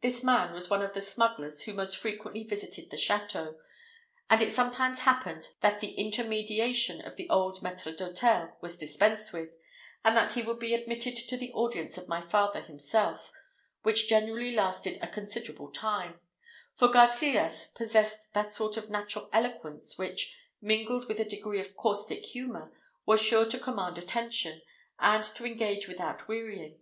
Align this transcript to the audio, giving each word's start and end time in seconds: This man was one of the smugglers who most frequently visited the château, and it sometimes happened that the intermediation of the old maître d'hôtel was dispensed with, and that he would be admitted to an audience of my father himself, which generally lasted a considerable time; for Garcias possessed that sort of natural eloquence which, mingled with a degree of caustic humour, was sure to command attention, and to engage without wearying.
This 0.00 0.24
man 0.24 0.52
was 0.52 0.68
one 0.68 0.82
of 0.82 0.94
the 0.94 1.00
smugglers 1.00 1.62
who 1.62 1.72
most 1.74 1.96
frequently 1.96 2.42
visited 2.42 2.90
the 2.90 2.96
château, 2.96 3.54
and 4.28 4.42
it 4.42 4.50
sometimes 4.50 5.02
happened 5.02 5.50
that 5.60 5.78
the 5.78 5.92
intermediation 5.92 7.00
of 7.02 7.14
the 7.14 7.30
old 7.30 7.60
maître 7.60 7.96
d'hôtel 7.96 8.52
was 8.60 8.76
dispensed 8.76 9.32
with, 9.32 9.50
and 10.04 10.16
that 10.16 10.32
he 10.32 10.42
would 10.42 10.58
be 10.58 10.74
admitted 10.74 11.14
to 11.14 11.36
an 11.36 11.52
audience 11.52 11.96
of 11.96 12.08
my 12.08 12.20
father 12.20 12.62
himself, 12.62 13.30
which 13.84 14.08
generally 14.08 14.52
lasted 14.52 14.98
a 15.02 15.06
considerable 15.06 15.70
time; 15.70 16.18
for 16.74 16.88
Garcias 16.88 17.68
possessed 17.68 18.32
that 18.34 18.52
sort 18.52 18.76
of 18.76 18.90
natural 18.90 19.30
eloquence 19.32 19.96
which, 19.96 20.34
mingled 20.60 21.06
with 21.06 21.20
a 21.20 21.24
degree 21.24 21.60
of 21.60 21.76
caustic 21.76 22.24
humour, 22.26 22.72
was 23.06 23.22
sure 23.22 23.48
to 23.48 23.56
command 23.56 23.98
attention, 23.98 24.62
and 24.98 25.22
to 25.36 25.44
engage 25.44 25.86
without 25.86 26.26
wearying. 26.26 26.80